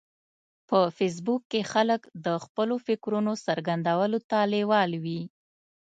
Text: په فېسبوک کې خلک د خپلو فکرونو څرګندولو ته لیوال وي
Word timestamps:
په 0.69 0.79
فېسبوک 0.97 1.41
کې 1.51 1.61
خلک 1.71 2.01
د 2.25 2.27
خپلو 2.43 2.75
فکرونو 2.87 3.31
څرګندولو 3.45 4.19
ته 4.29 4.37
لیوال 4.53 4.91
وي 5.03 5.21